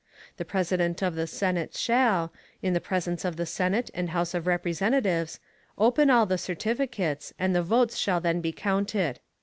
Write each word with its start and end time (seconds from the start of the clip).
The 0.37 0.45
President 0.45 1.03
of 1.03 1.13
the 1.13 1.27
Senate 1.27 1.75
shall, 1.77 2.33
in 2.63 2.73
the 2.73 2.81
presence 2.81 3.23
of 3.23 3.35
the 3.35 3.45
Senate 3.45 3.91
and 3.93 4.09
House 4.09 4.33
of 4.33 4.47
Representatives, 4.47 5.39
open 5.77 6.09
all 6.09 6.25
the 6.25 6.39
certificates, 6.39 7.35
and 7.37 7.53
the 7.55 7.61
votes 7.61 7.97
shall 7.99 8.19
then 8.19 8.41
be 8.41 8.51
counted. 8.51 9.19